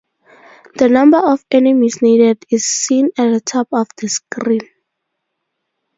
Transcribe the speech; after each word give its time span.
The 0.79 0.89
number 0.89 1.19
of 1.19 1.45
enemies 1.51 2.01
needed 2.01 2.43
is 2.49 2.65
seen 2.65 3.09
at 3.19 3.29
the 3.31 3.39
top 3.39 3.67
of 3.71 3.87
the 3.97 4.07
screen. 4.09 4.67